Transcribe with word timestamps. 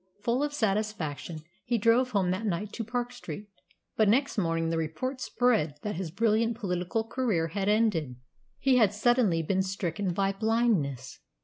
Full 0.23 0.41
of 0.41 0.51
satisfaction, 0.51 1.43
he 1.63 1.77
drove 1.77 2.09
home 2.09 2.31
that 2.31 2.47
night 2.47 2.73
to 2.73 2.83
Park 2.83 3.11
Street; 3.13 3.47
but 3.95 4.09
next 4.09 4.35
morning 4.35 4.71
the 4.71 4.77
report 4.79 5.21
spread 5.21 5.75
that 5.83 5.93
his 5.93 6.09
brilliant 6.09 6.57
political 6.57 7.03
career 7.03 7.49
had 7.49 7.69
ended. 7.69 8.15
He 8.57 8.77
had 8.77 8.95
suddenly 8.95 9.43
been 9.43 9.61
stricken 9.61 10.11
by 10.11 10.31
blindness. 10.33 11.19